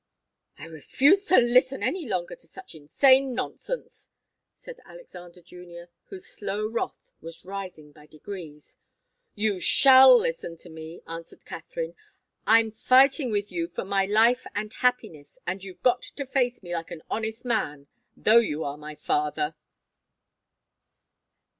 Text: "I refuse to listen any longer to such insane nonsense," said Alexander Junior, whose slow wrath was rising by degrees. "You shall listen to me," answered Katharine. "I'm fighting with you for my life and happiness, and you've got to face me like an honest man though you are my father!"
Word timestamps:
"I 0.57 0.65
refuse 0.65 1.25
to 1.25 1.37
listen 1.37 1.83
any 1.83 2.07
longer 2.07 2.35
to 2.35 2.47
such 2.47 2.73
insane 2.73 3.35
nonsense," 3.35 4.09
said 4.55 4.79
Alexander 4.83 5.43
Junior, 5.43 5.89
whose 6.05 6.25
slow 6.25 6.65
wrath 6.65 7.11
was 7.21 7.45
rising 7.45 7.91
by 7.91 8.07
degrees. 8.07 8.77
"You 9.35 9.59
shall 9.59 10.17
listen 10.17 10.57
to 10.57 10.71
me," 10.71 11.03
answered 11.05 11.45
Katharine. 11.45 11.93
"I'm 12.47 12.71
fighting 12.71 13.29
with 13.31 13.51
you 13.51 13.67
for 13.67 13.85
my 13.85 14.07
life 14.07 14.47
and 14.55 14.73
happiness, 14.73 15.37
and 15.45 15.63
you've 15.63 15.83
got 15.83 16.01
to 16.01 16.25
face 16.25 16.63
me 16.63 16.73
like 16.73 16.89
an 16.89 17.03
honest 17.07 17.45
man 17.45 17.85
though 18.17 18.39
you 18.39 18.63
are 18.63 18.77
my 18.77 18.95
father!" 18.95 19.53